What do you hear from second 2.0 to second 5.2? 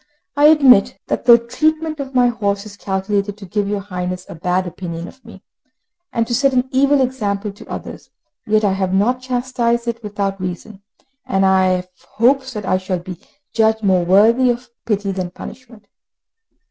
my horse is calculated to give your Highness a bad opinion